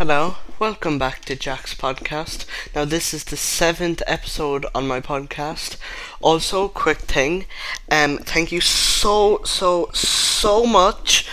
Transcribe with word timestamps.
Hello, 0.00 0.36
welcome 0.58 0.98
back 0.98 1.26
to 1.26 1.36
Jack's 1.36 1.74
podcast. 1.74 2.46
Now, 2.74 2.86
this 2.86 3.12
is 3.12 3.24
the 3.24 3.36
seventh 3.36 4.02
episode 4.06 4.64
on 4.74 4.88
my 4.88 4.98
podcast. 4.98 5.76
Also, 6.22 6.68
quick 6.68 7.00
thing, 7.00 7.44
um, 7.92 8.16
thank 8.16 8.50
you 8.50 8.62
so, 8.62 9.42
so, 9.44 9.90
so 9.92 10.64
much 10.64 11.28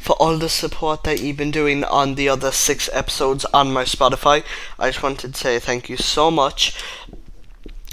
for 0.00 0.16
all 0.16 0.36
the 0.36 0.48
support 0.48 1.04
that 1.04 1.20
you've 1.20 1.36
been 1.36 1.52
doing 1.52 1.84
on 1.84 2.16
the 2.16 2.28
other 2.28 2.50
six 2.50 2.90
episodes 2.92 3.44
on 3.54 3.72
my 3.72 3.84
Spotify. 3.84 4.42
I 4.80 4.88
just 4.88 5.00
wanted 5.00 5.34
to 5.34 5.40
say 5.40 5.60
thank 5.60 5.88
you 5.88 5.96
so 5.96 6.28
much. 6.28 6.76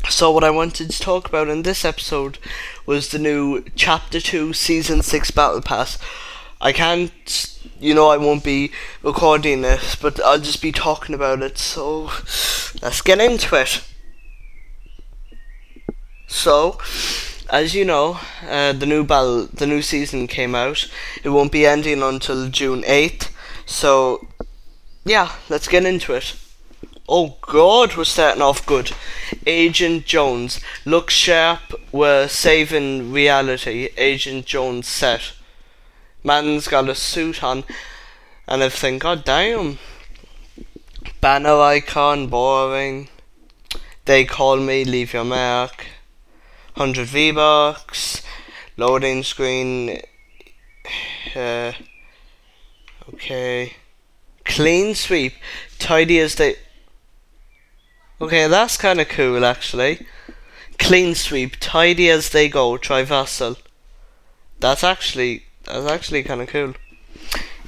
So, 0.10 0.32
what 0.32 0.44
I 0.44 0.50
wanted 0.50 0.90
to 0.90 1.00
talk 1.00 1.28
about 1.28 1.50
in 1.50 1.62
this 1.62 1.86
episode 1.86 2.40
was 2.88 3.10
the 3.10 3.20
new 3.20 3.64
Chapter 3.76 4.20
2 4.20 4.54
Season 4.54 5.04
6 5.04 5.30
Battle 5.30 5.62
Pass. 5.62 6.00
I 6.66 6.74
can't 6.74 7.56
you 7.80 7.94
know 7.94 8.10
I 8.10 8.18
won't 8.18 8.44
be 8.44 8.72
recording 9.04 9.62
this, 9.62 9.96
but 9.96 10.20
I'll 10.24 10.40
just 10.40 10.64
be 10.64 10.72
talking 10.72 11.14
about 11.14 11.44
it. 11.44 11.60
So 11.60 12.10
let's 12.82 13.02
get 13.02 13.20
into 13.20 13.56
it. 13.56 13.84
So, 16.28 16.80
as 17.52 17.76
you 17.76 17.86
know, 17.86 18.20
uh, 18.50 18.74
the 18.74 18.88
new 18.88 19.04
battle, 19.04 19.46
the 19.46 19.68
new 19.68 19.84
season 19.84 20.26
came 20.26 20.56
out. 20.56 20.90
It 21.24 21.30
won't 21.30 21.52
be 21.52 21.68
ending 21.68 22.02
until 22.02 22.50
June 22.50 22.84
eighth. 22.88 23.32
So, 23.68 24.28
yeah, 25.04 25.34
let's 25.50 25.68
get 25.68 25.86
into 25.86 26.14
it. 26.14 26.36
Oh 27.08 27.38
God, 27.42 27.96
we're 27.96 28.06
starting 28.06 28.42
off 28.42 28.66
good. 28.66 28.92
Agent 29.46 30.06
Jones 30.06 30.60
looks 30.84 31.14
sharp. 31.14 31.62
We're 31.92 32.28
saving 32.28 33.12
reality. 33.12 33.90
Agent 33.98 34.48
Jones 34.48 34.88
set. 34.88 35.34
Man's 36.26 36.68
got 36.68 36.90
a 36.90 36.96
suit 36.96 37.44
on 37.44 37.64
and 38.48 38.64
everything. 38.64 38.98
God 38.98 39.24
damn. 39.24 39.78
Banner 41.22 41.60
icon, 41.60 42.26
boring. 42.26 43.10
They 44.06 44.26
call 44.26 44.58
me, 44.58 44.84
leave 44.84 45.14
your 45.14 45.24
mark. 45.24 45.86
100 46.74 47.06
V-Bucks. 47.06 48.24
Loading 48.76 49.22
screen. 49.22 50.02
Uh, 51.36 51.74
okay. 53.14 53.74
Clean 54.46 54.96
sweep. 54.96 55.34
Tidy 55.78 56.20
as 56.20 56.34
they. 56.36 56.56
Okay, 58.20 58.48
that's 58.48 58.78
kind 58.78 59.00
of 59.00 59.10
cool 59.10 59.46
actually. 59.46 60.08
Clean 60.80 61.14
sweep. 61.14 61.58
Tidy 61.60 62.10
as 62.10 62.30
they 62.30 62.50
go. 62.50 62.78
Try 62.78 63.04
Vassal. 63.04 63.58
That's 64.60 64.84
actually 64.84 65.45
that's 65.66 65.86
actually 65.86 66.24
kind 66.24 66.42
of 66.42 66.48
cool. 66.48 66.74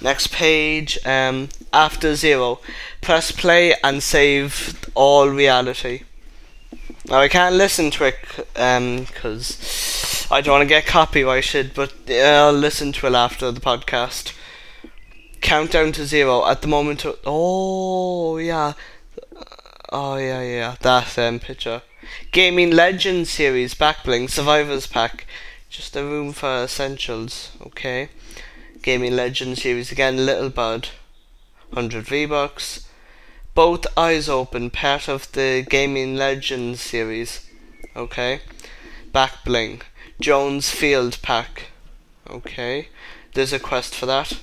Next 0.02 0.32
page, 0.32 1.00
um, 1.06 1.50
after 1.74 2.16
zero, 2.16 2.60
press 3.02 3.32
play 3.32 3.74
and 3.84 4.04
save 4.04 4.86
all 4.94 5.28
reality. 5.30 6.04
Now 7.08 7.20
I 7.20 7.30
can't 7.30 7.56
listen 7.56 7.90
to 7.92 8.06
it 8.06 8.16
because 8.54 10.28
um, 10.30 10.36
I 10.36 10.42
don't 10.42 10.54
want 10.54 10.62
to 10.64 10.68
get 10.68 10.86
copyrighted, 10.86 11.74
but 11.74 11.94
I'll 12.10 12.52
listen 12.52 12.92
to 12.94 13.08
it 13.08 13.14
after 13.14 13.52
the 13.52 13.62
podcast. 13.62 14.34
Countdown 15.42 15.94
to 15.94 16.06
zero 16.06 16.46
at 16.46 16.62
the 16.62 16.68
moment. 16.68 17.06
oh 17.26 18.38
yeah, 18.38 18.74
oh 19.90 20.18
yeah 20.18 20.42
yeah 20.42 20.76
that 20.82 21.18
um, 21.18 21.40
picture. 21.40 21.82
Gaming 22.32 22.72
Legends 22.72 23.30
series 23.30 23.74
backbling 23.74 24.30
survivors 24.30 24.86
pack. 24.86 25.26
Just 25.70 25.96
a 25.98 26.04
room 26.04 26.32
for 26.32 26.64
essentials, 26.64 27.52
okay. 27.62 28.10
Gaming 28.82 29.16
Legends 29.16 29.62
series 29.64 29.92
again, 29.92 30.26
Little 30.26 30.50
Bud, 30.50 30.90
100 31.72 32.06
V-Bucks. 32.06 32.88
Both 33.54 33.86
Eyes 33.98 34.30
Open, 34.30 34.70
part 34.70 35.10
of 35.10 35.30
the 35.34 35.66
Gaming 35.68 36.16
Legends 36.16 36.80
series, 36.80 37.50
okay. 37.98 38.40
Back 39.12 39.44
Bling, 39.44 39.82
Jones 40.22 40.70
Field 40.70 41.18
Pack, 41.22 41.66
okay. 42.30 42.88
There's 43.34 43.54
a 43.54 43.60
quest 43.60 43.94
for 43.94 44.06
that. 44.06 44.40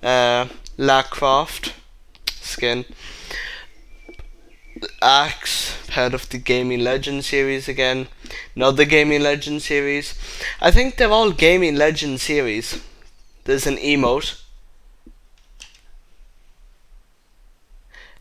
Uh, 0.00 0.46
Lara 0.76 1.02
Croft 1.02 1.74
skin. 2.28 2.84
Axe, 5.02 5.76
part 5.88 6.14
of 6.14 6.28
the 6.28 6.38
Gaming 6.38 6.80
Legend 6.80 7.24
series 7.24 7.68
again. 7.68 8.06
Another 8.54 8.84
Gaming 8.84 9.22
Legend 9.22 9.62
series. 9.62 10.14
I 10.60 10.70
think 10.70 10.96
they're 10.96 11.10
all 11.10 11.32
Gaming 11.32 11.76
Legend 11.76 12.20
series. 12.20 12.82
There's 13.44 13.66
an 13.66 13.76
emote. 13.76 14.42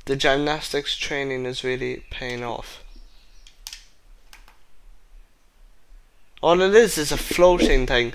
The 0.06 0.16
gymnastics 0.16 0.98
training 0.98 1.46
is 1.46 1.64
really 1.64 2.04
paying 2.10 2.44
off. 2.44 2.84
All 6.42 6.60
it 6.62 6.74
is 6.74 6.98
is 6.98 7.12
a 7.12 7.18
floating 7.18 7.86
thing. 7.86 8.14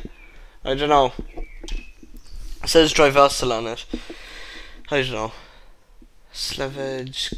I 0.64 0.74
don't 0.74 0.88
know. 0.88 1.12
It 1.36 2.68
says 2.68 2.92
Driversal 2.92 3.52
on 3.52 3.66
it. 3.68 3.84
I 4.90 5.02
don't 5.02 5.12
know. 5.12 5.32
Slavage 6.32 7.34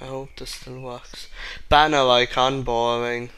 I 0.00 0.06
hope 0.06 0.36
this 0.36 0.50
still 0.50 0.80
works. 0.80 1.26
Banner 1.68 2.08
icon, 2.08 2.62
boring. 2.62 3.30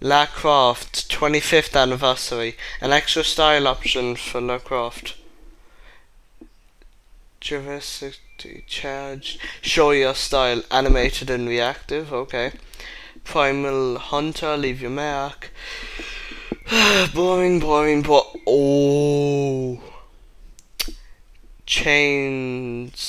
Lara 0.00 0.26
Croft 0.26 1.08
25th 1.10 1.80
anniversary. 1.80 2.56
An 2.80 2.92
extra 2.92 3.24
style 3.24 3.66
option 3.66 4.16
for 4.16 4.40
Lara 4.40 4.60
Croft. 4.60 5.16
Diversity 7.40 8.64
charge. 8.66 9.38
Show 9.62 9.92
your 9.92 10.14
style. 10.14 10.62
Animated 10.70 11.30
and 11.30 11.48
reactive. 11.48 12.12
Okay. 12.12 12.52
Primal 13.24 13.98
Hunter. 13.98 14.56
Leave 14.56 14.80
your 14.82 14.90
mark. 14.90 15.50
boring, 17.14 17.60
boring, 17.60 18.02
but 18.02 18.26
oh. 18.46 19.80
Chainsaw 21.66 23.00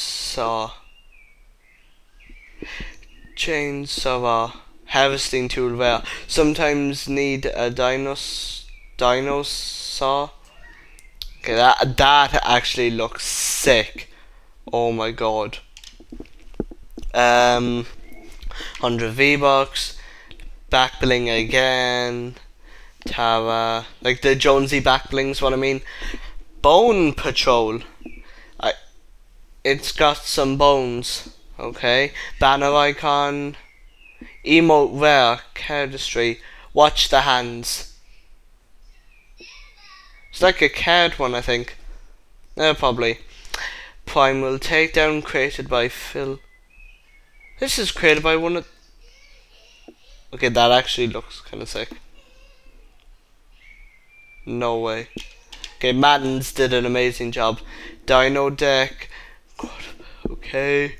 chainsaw 3.37 4.51
harvesting 4.89 5.47
tool 5.47 5.75
where 5.75 6.03
sometimes 6.27 7.07
need 7.07 7.45
a 7.45 7.69
dinos 7.71 8.65
dinosaur. 8.97 10.31
Okay, 11.39 11.55
that 11.55 11.97
that 11.97 12.41
actually 12.43 12.89
looks 12.91 13.25
sick. 13.25 14.11
Oh 14.71 14.91
my 14.91 15.11
god. 15.11 15.59
Um, 17.13 17.85
hundred 18.79 19.13
V 19.13 19.35
bucks, 19.37 19.97
back 20.69 20.99
bling 20.99 21.29
again. 21.29 22.35
Tara, 23.05 23.85
like 24.01 24.21
the 24.21 24.35
Jonesy 24.35 24.79
back 24.79 25.09
blings. 25.09 25.41
What 25.41 25.53
I 25.53 25.55
mean. 25.55 25.81
Bone 26.61 27.13
Patrol. 27.13 27.79
I. 28.59 28.73
It's 29.63 29.91
got 29.91 30.17
some 30.17 30.57
bones. 30.57 31.29
Okay. 31.59 32.11
Banner 32.39 32.73
icon. 32.73 33.55
Emote 34.47 34.99
rare. 34.99 35.41
Cardistry. 35.55 36.39
Watch 36.73 37.09
the 37.09 37.21
hands. 37.21 37.93
It's 40.31 40.41
like 40.41 40.61
a 40.61 40.69
card 40.69 41.13
one, 41.19 41.35
I 41.35 41.41
think. 41.41 41.77
No, 42.55 42.73
probably. 42.73 43.19
Primal 44.05 44.57
Takedown 44.59 45.23
created 45.23 45.67
by 45.69 45.89
Phil. 45.89 46.39
This 47.59 47.79
is 47.79 47.91
created 47.91 48.23
by 48.23 48.35
one 48.35 48.57
of. 48.57 48.67
Okay, 50.33 50.49
that 50.49 50.71
actually 50.71 51.07
looks 51.07 51.41
kind 51.41 51.61
of 51.61 51.69
sick. 51.69 51.89
No 54.45 54.79
way. 54.79 55.09
Okay, 55.77 55.91
Madden's 55.91 56.51
did 56.53 56.73
an 56.73 56.85
amazing 56.85 57.31
job. 57.31 57.59
Dino 58.05 58.49
Deck. 58.49 59.09
God, 59.57 59.83
okay. 60.29 60.95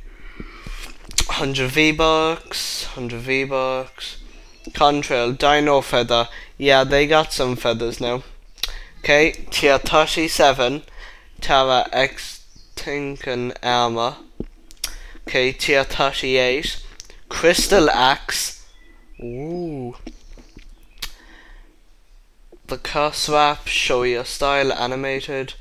100 1.38 1.70
V-Bucks, 1.70 2.86
100 2.96 3.22
V-Bucks. 3.22 4.18
Contrail, 4.72 5.38
Dino 5.38 5.82
Feather. 5.82 6.30
Yeah, 6.58 6.84
they 6.84 7.06
got 7.06 7.32
some 7.32 7.56
feathers 7.56 8.02
now. 8.02 8.24
Okay, 9.00 9.34
tier 9.52 9.78
37. 9.78 10.82
Tara 11.40 11.88
X 11.94 12.44
Tinken 12.76 13.56
Armor. 13.62 14.16
Okay, 15.28 15.52
tier 15.52 15.84
38. 15.84 16.84
Crystal 17.30 17.88
Axe. 17.92 18.66
Ooh. 19.20 19.96
The 22.66 22.80
curse 22.80 23.30
wrap, 23.30 23.68
show 23.68 24.02
your 24.02 24.26
style 24.26 24.74
animated. 24.74 25.54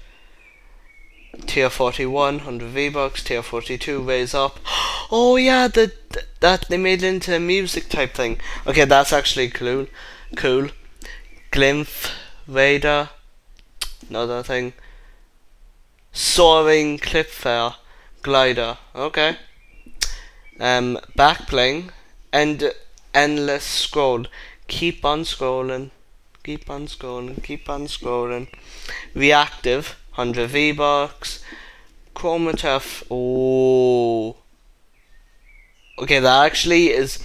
Tier 1.47 1.71
41, 1.71 2.37
100 2.37 2.69
V-Bucks. 2.69 3.25
Tier 3.25 3.43
42, 3.43 4.03
raise 4.03 4.35
up. 4.35 4.59
Oh 5.09 5.37
yeah, 5.37 5.69
the, 5.69 5.93
that 6.41 6.67
they 6.69 6.77
made 6.77 7.05
it 7.05 7.07
into 7.07 7.33
a 7.37 7.39
music 7.39 7.89
type 7.89 8.15
thing. 8.15 8.41
Okay, 8.67 8.85
that's 8.87 9.13
actually 9.13 9.51
cool. 9.51 9.87
Cool. 10.35 10.71
Glymph, 11.53 12.11
Vader, 12.49 13.11
another 14.09 14.43
thing. 14.43 14.73
Soaring 16.13 16.99
Clipfair 16.99 17.77
Glider. 18.23 18.79
Okay. 18.95 19.37
Um, 20.59 20.99
back 21.15 21.49
bling 21.49 21.91
and 22.33 22.73
endless 23.15 23.65
scroll. 23.65 24.27
Keep 24.67 25.05
on 25.05 25.23
scrolling. 25.23 25.91
Keep 26.43 26.69
on 26.71 26.87
scrolling. 26.87 27.43
Keep 27.43 27.69
on 27.69 27.87
scrolling. 27.87 28.49
Reactive. 29.15 29.97
100 30.17 30.49
V-Bucks. 30.49 31.45
Chromatoph. 32.15 33.05
Oh. 33.11 34.37
Okay, 35.99 36.19
that 36.19 36.47
actually 36.47 36.89
is 36.89 37.23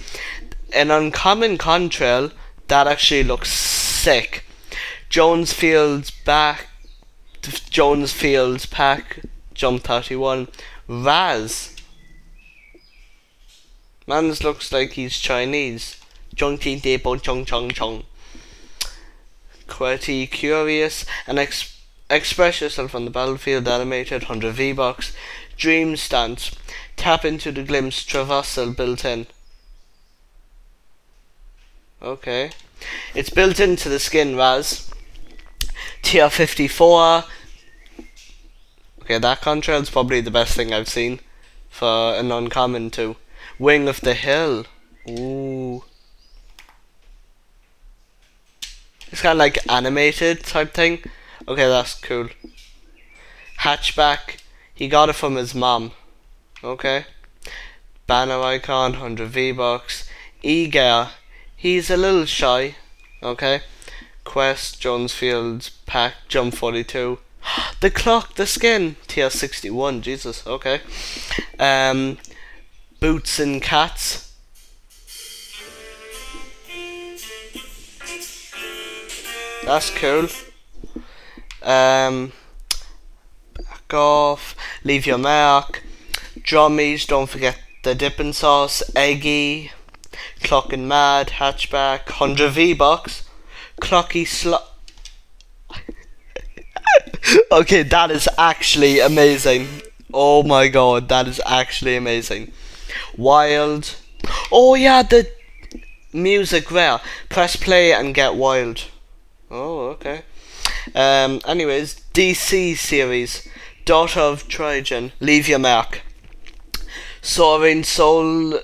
an 0.74 0.90
uncommon 0.90 1.56
contrail. 1.56 2.32
That 2.68 2.86
actually 2.86 3.24
looks 3.24 3.50
sick. 3.50 4.44
Jones 5.08 5.52
Fields 5.54 6.10
back. 6.10 6.68
Jones 7.70 8.12
Fields 8.12 8.66
pack. 8.66 9.20
Jump 9.54 9.82
31. 9.84 10.48
Raz. 10.86 11.74
Man, 14.06 14.28
this 14.28 14.44
looks 14.44 14.70
like 14.70 14.92
he's 14.92 15.18
Chinese. 15.18 15.96
Chong 16.34 16.58
Ting 16.58 16.80
Debo 16.80 17.20
Chong 17.22 17.44
Chong 17.46 17.70
Chong. 17.70 18.04
Quality 19.66 20.26
Curious 20.26 21.06
and 21.26 21.38
ex- 21.38 21.81
express 22.12 22.60
yourself 22.60 22.94
on 22.94 23.04
the 23.04 23.10
battlefield 23.10 23.66
animated 23.66 24.22
100 24.22 24.52
V-Bucks. 24.54 25.12
Dream 25.56 25.96
Stance. 25.96 26.52
Tap 26.96 27.24
into 27.24 27.50
the 27.50 27.62
glimpse 27.62 28.04
traversal 28.04 28.76
built 28.76 29.04
in. 29.04 29.26
Okay. 32.00 32.50
It's 33.14 33.30
built 33.30 33.60
into 33.60 33.88
the 33.88 33.98
skin, 33.98 34.36
Raz. 34.36 34.90
Tier 36.02 36.28
54. 36.28 37.24
Okay, 39.02 39.18
that 39.18 39.40
contrail 39.40 39.82
is 39.82 39.90
probably 39.90 40.20
the 40.20 40.30
best 40.30 40.54
thing 40.54 40.72
I've 40.72 40.88
seen 40.88 41.20
for 41.68 42.14
an 42.14 42.30
uncommon 42.30 42.90
too. 42.90 43.16
Wing 43.58 43.88
of 43.88 44.00
the 44.00 44.14
Hill. 44.14 44.66
Ooh. 45.08 45.84
It's 49.10 49.20
kind 49.20 49.32
of 49.32 49.38
like 49.38 49.58
animated 49.68 50.44
type 50.44 50.72
thing. 50.72 51.02
Okay, 51.48 51.66
that's 51.66 51.94
cool. 51.94 52.28
Hatchback. 53.60 54.38
He 54.74 54.88
got 54.88 55.08
it 55.08 55.14
from 55.14 55.36
his 55.36 55.54
mom. 55.54 55.92
Okay. 56.62 57.04
Banner 58.06 58.40
icon, 58.40 58.92
100 58.92 59.28
V-Bucks. 59.28 60.08
Eager. 60.42 61.10
He's 61.56 61.90
a 61.90 61.96
little 61.96 62.26
shy. 62.26 62.76
Okay. 63.22 63.62
Quest, 64.24 64.80
Jones 64.80 65.12
Fields, 65.12 65.70
Pack, 65.86 66.14
Jump 66.28 66.54
42. 66.54 67.18
the 67.80 67.90
clock, 67.90 68.34
the 68.36 68.46
skin, 68.46 68.96
TR61, 69.08 70.00
Jesus, 70.00 70.46
okay. 70.46 70.80
Um, 71.58 72.18
Boots 73.00 73.40
and 73.40 73.60
Cats. 73.60 74.32
That's 79.64 79.90
cool. 79.90 80.28
Um, 81.62 82.32
back 83.54 83.94
off, 83.94 84.56
leave 84.84 85.06
your 85.06 85.18
mark. 85.18 85.82
Drummies, 86.38 87.06
don't 87.06 87.28
forget 87.28 87.58
the 87.82 87.94
dipping 87.94 88.32
sauce, 88.32 88.82
eggy, 88.94 89.70
clocking 90.40 90.86
mad, 90.86 91.28
hatchback, 91.28 92.06
100 92.06 92.50
V-Bucks, 92.50 93.28
clocky 93.80 94.26
slot. 94.26 94.68
okay, 97.52 97.82
that 97.82 98.10
is 98.10 98.28
actually 98.38 99.00
amazing. 99.00 99.66
Oh 100.12 100.42
my 100.42 100.68
god, 100.68 101.08
that 101.08 101.26
is 101.26 101.40
actually 101.46 101.96
amazing. 101.96 102.52
Wild. 103.16 103.96
Oh 104.50 104.74
yeah, 104.74 105.02
the 105.02 105.30
music 106.12 106.68
there. 106.68 107.00
Press 107.28 107.56
play 107.56 107.92
and 107.92 108.14
get 108.14 108.34
wild. 108.34 108.84
Oh, 109.50 109.88
okay. 109.90 110.22
Um, 110.94 111.40
anyways, 111.46 112.00
DC 112.14 112.76
series. 112.76 113.48
Daughter 113.84 114.20
of 114.20 114.48
Trigon. 114.48 115.12
Leave 115.20 115.48
your 115.48 115.58
mark. 115.58 116.02
Soaring 117.20 117.84
Soul 117.84 118.60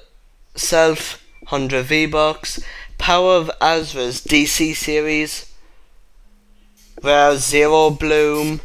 Self. 0.55 1.25
100 1.49 1.85
V-Bucks. 1.85 2.61
Power 2.99 3.37
of 3.37 3.51
Azra's 3.61 4.21
DC 4.23 4.75
series. 4.75 5.51
Where 7.01 7.37
Zero 7.37 7.91
Bloom. 7.91 8.61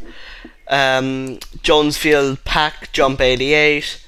Um, 0.68 1.38
Jonesfield 1.62 2.44
Pack 2.44 2.92
Jump 2.92 3.20
88. 3.20 4.00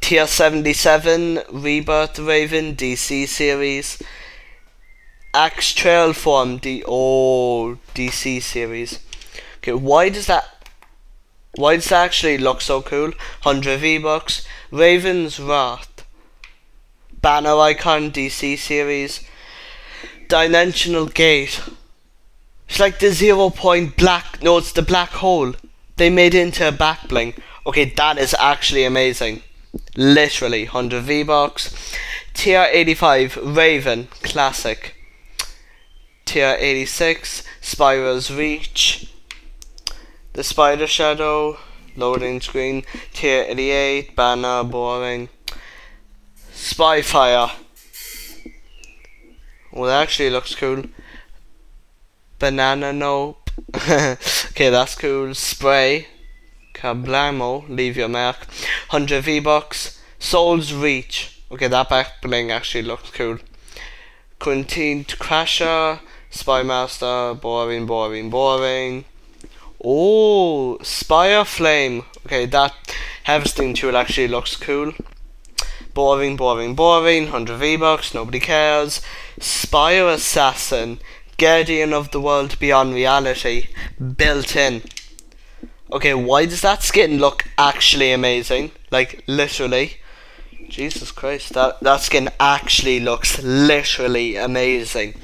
Tier 0.00 0.26
77 0.26 1.42
Rebirth 1.52 2.18
Raven 2.18 2.74
DC 2.74 3.28
series. 3.28 4.02
Axe 5.32 5.74
Trail 5.74 6.12
Form 6.12 6.58
D 6.58 6.82
oh 6.88 7.78
DC 7.94 8.42
series. 8.42 8.98
Okay, 9.58 9.72
why 9.72 10.08
does 10.08 10.26
that 10.26 10.44
why 11.54 11.76
does 11.76 11.88
that 11.90 12.04
actually 12.04 12.36
look 12.36 12.60
so 12.60 12.82
cool? 12.82 13.12
100 13.42 13.78
V-Bucks. 13.78 14.44
Raven's 14.72 15.38
Wrath. 15.38 16.04
Banner 17.22 17.56
Icon 17.58 18.10
DC 18.10 18.58
series. 18.58 19.24
Dimensional 20.28 21.06
Gate. 21.06 21.62
It's 22.68 22.80
like 22.80 22.98
the 22.98 23.12
zero 23.12 23.50
point 23.50 23.96
black 23.96 24.42
no 24.42 24.58
it's 24.58 24.72
the 24.72 24.82
black 24.82 25.10
hole. 25.10 25.54
They 25.96 26.10
made 26.10 26.34
it 26.34 26.42
into 26.42 26.66
a 26.66 26.72
back 26.72 27.08
bling. 27.08 27.34
Okay, 27.66 27.84
that 27.84 28.18
is 28.18 28.34
actually 28.40 28.82
amazing. 28.82 29.42
Literally 29.96 30.64
100 30.64 31.02
V-Bucks. 31.02 31.94
Tier 32.34 32.66
85 32.72 33.36
Raven 33.36 34.08
Classic 34.22 34.96
tier 36.30 36.56
86, 36.60 37.42
Spyro's 37.60 38.30
Reach, 38.30 39.12
the 40.34 40.44
Spider 40.44 40.86
Shadow, 40.86 41.58
loading 41.96 42.40
screen, 42.40 42.84
tier 43.12 43.46
88, 43.48 44.14
banner, 44.14 44.62
boring, 44.62 45.28
Spyfire. 46.52 47.50
Well, 49.72 49.90
that 49.90 50.02
actually 50.02 50.30
looks 50.30 50.54
cool. 50.54 50.84
Banana 52.38 52.92
Nope. 52.92 53.50
okay, 53.74 54.70
that's 54.70 54.94
cool. 54.94 55.34
Spray. 55.34 56.06
Kablamo, 56.74 57.68
leave 57.68 57.96
your 57.96 58.08
mark. 58.08 58.46
100 58.90 59.24
V-Bucks. 59.24 60.00
Soul's 60.20 60.72
Reach. 60.72 61.42
Okay, 61.50 61.66
that 61.66 61.88
back 61.88 62.22
bling 62.22 62.52
actually 62.52 62.82
looks 62.82 63.10
cool. 63.10 63.38
Quintine 64.38 65.04
Crasher. 65.04 65.98
Spymaster, 66.30 67.40
boring, 67.40 67.86
boring, 67.86 68.30
boring. 68.30 69.04
Oh, 69.82 70.78
Spire 70.82 71.44
Flame. 71.44 72.04
Okay, 72.24 72.46
that 72.46 72.74
harvesting 73.24 73.74
tool 73.74 73.96
actually 73.96 74.28
looks 74.28 74.54
cool. 74.56 74.92
Boring, 75.92 76.36
boring, 76.36 76.74
boring. 76.76 77.24
100 77.24 77.56
V-Bucks, 77.56 78.14
nobody 78.14 78.38
cares. 78.38 79.00
Spire 79.40 80.06
Assassin. 80.06 81.00
Guardian 81.36 81.92
of 81.92 82.12
the 82.12 82.20
World 82.20 82.58
Beyond 82.60 82.94
Reality. 82.94 83.68
Built 84.16 84.54
in. 84.54 84.82
Okay, 85.92 86.14
why 86.14 86.46
does 86.46 86.60
that 86.60 86.84
skin 86.84 87.18
look 87.18 87.44
actually 87.58 88.12
amazing? 88.12 88.70
Like, 88.92 89.24
literally. 89.26 89.94
Jesus 90.68 91.10
Christ, 91.10 91.54
that, 91.54 91.80
that 91.80 92.02
skin 92.02 92.28
actually 92.38 93.00
looks 93.00 93.42
literally 93.42 94.36
amazing 94.36 95.14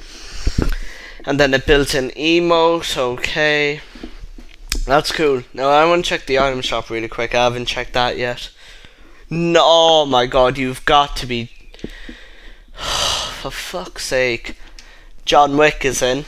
and 1.27 1.37
then 1.37 1.53
a 1.53 1.59
built-in 1.59 2.09
emote. 2.11 2.97
Okay, 2.97 3.81
that's 4.85 5.11
cool. 5.11 5.43
Now 5.53 5.67
I 5.67 5.85
want 5.85 6.05
to 6.05 6.09
check 6.09 6.25
the 6.25 6.39
item 6.39 6.61
shop 6.61 6.89
really 6.89 7.09
quick. 7.09 7.35
I 7.35 7.43
haven't 7.43 7.65
checked 7.65 7.93
that 7.93 8.17
yet. 8.17 8.49
No, 9.29 9.61
oh 9.61 10.05
my 10.05 10.25
god, 10.25 10.57
you've 10.57 10.85
got 10.85 11.17
to 11.17 11.25
be. 11.25 11.51
For 12.73 13.51
fuck's 13.51 14.05
sake, 14.05 14.55
John 15.25 15.57
Wick 15.57 15.83
is 15.83 16.01
in. 16.01 16.23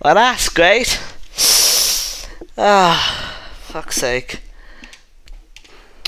Well, 0.00 0.14
that's 0.14 0.48
great. 0.48 0.98
Ah, 2.62 3.38
fuck's 3.62 3.96
sake. 3.96 4.40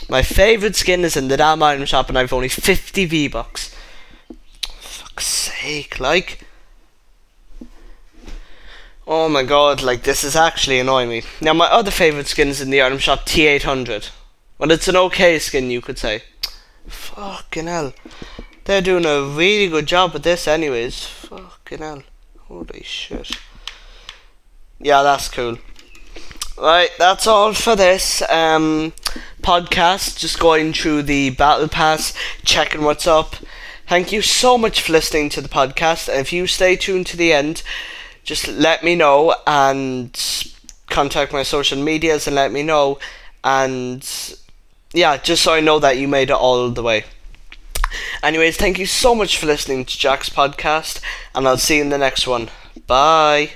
My 0.07 0.21
favourite 0.23 0.77
skin 0.77 1.03
is 1.03 1.17
in 1.17 1.29
the 1.29 1.39
damn 1.39 1.63
item 1.63 1.87
shop, 1.87 2.11
and 2.11 2.19
I've 2.19 2.33
only 2.33 2.49
50 2.49 3.07
V 3.07 3.29
bucks. 3.29 3.75
Fuck's 4.81 5.25
sake, 5.25 5.99
like. 5.99 6.47
Oh 9.07 9.29
my 9.29 9.43
god, 9.43 9.83
like 9.83 10.05
this 10.05 10.23
is 10.23 10.37
actually 10.37 10.79
annoying 10.79 11.09
me. 11.09 11.23
Now 11.41 11.53
my 11.55 11.67
other 11.67 11.91
favourite 11.91 12.29
skin 12.29 12.49
is 12.49 12.61
in 12.61 12.71
the 12.71 12.83
item 12.83 12.99
shop 12.99 13.27
T800. 13.27 14.11
Well, 14.59 14.71
it's 14.71 14.87
an 14.87 14.97
okay 14.97 15.39
skin, 15.41 15.71
you 15.71 15.81
could 15.81 15.99
say. 15.99 16.23
Fucking 16.87 17.67
hell. 17.67 17.95
They're 18.65 18.81
doing 18.81 19.05
a 19.05 19.23
really 19.23 19.69
good 19.69 19.87
job 19.87 20.13
with 20.13 20.23
this 20.23 20.47
anyways. 20.47 21.05
Fucking 21.05 21.79
hell. 21.79 22.03
Holy 22.47 22.83
shit. 22.85 23.33
Yeah, 24.79 25.03
that's 25.03 25.29
cool. 25.29 25.59
Right, 26.57 26.91
that's 26.99 27.27
all 27.27 27.55
for 27.55 27.75
this 27.75 28.23
um, 28.31 28.93
podcast. 29.41 30.19
Just 30.19 30.39
going 30.39 30.73
through 30.73 31.03
the 31.03 31.31
battle 31.31 31.67
pass, 31.67 32.15
checking 32.45 32.83
what's 32.83 33.07
up. 33.07 33.35
Thank 33.89 34.13
you 34.13 34.23
so 34.23 34.57
much 34.57 34.81
for 34.81 34.93
listening 34.93 35.29
to 35.31 35.41
the 35.41 35.49
podcast. 35.49 36.09
And 36.09 36.21
if 36.21 36.33
you 36.33 36.47
stay 36.47 36.77
tuned 36.77 37.07
to 37.09 37.17
the 37.17 37.33
end, 37.33 37.65
just 38.25 38.49
let 38.49 38.83
me 38.83 38.95
know 38.95 39.35
and 39.47 40.13
contact 40.89 41.33
my 41.33 41.43
social 41.43 41.79
medias 41.79 42.27
and 42.27 42.37
let 42.37 42.53
me 42.53 42.63
know. 42.63 42.99
And 43.43 44.09
yeah, 44.93 45.17
just 45.17 45.43
so 45.43 45.55
I 45.55 45.61
know 45.61 45.79
that 45.79 45.99
you 45.99 46.07
made 46.09 46.31
it 46.31 46.37
all 46.37 46.71
the 46.71 46.83
way. 46.83 47.05
Anyways, 48.23 48.57
thank 48.57 48.79
you 48.79 48.87
so 48.87 49.15
much 49.15 49.37
for 49.37 49.47
listening 49.47 49.85
to 49.85 49.99
Jack's 49.99 50.31
podcast, 50.31 51.01
and 51.35 51.47
I'll 51.47 51.59
see 51.59 51.77
you 51.77 51.83
in 51.83 51.91
the 51.91 51.99
next 51.99 52.27
one. 52.27 52.51
Bye. 52.87 53.51